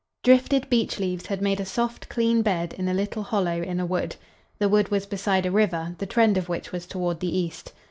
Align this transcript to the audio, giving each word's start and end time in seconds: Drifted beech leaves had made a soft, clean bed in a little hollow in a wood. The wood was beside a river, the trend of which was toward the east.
Drifted 0.23 0.67
beech 0.67 0.97
leaves 0.97 1.27
had 1.27 1.43
made 1.43 1.59
a 1.59 1.63
soft, 1.63 2.09
clean 2.09 2.41
bed 2.41 2.73
in 2.73 2.87
a 2.87 2.93
little 2.95 3.21
hollow 3.21 3.61
in 3.61 3.79
a 3.79 3.85
wood. 3.85 4.15
The 4.57 4.67
wood 4.67 4.89
was 4.89 5.05
beside 5.05 5.45
a 5.45 5.51
river, 5.51 5.93
the 5.99 6.07
trend 6.07 6.37
of 6.39 6.49
which 6.49 6.71
was 6.71 6.87
toward 6.87 7.19
the 7.19 7.37
east. 7.37 7.71